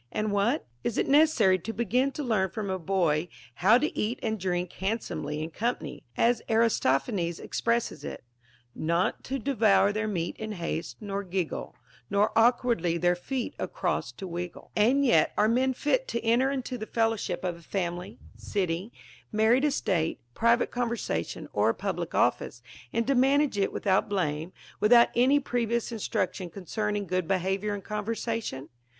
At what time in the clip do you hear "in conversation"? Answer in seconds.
27.75-28.69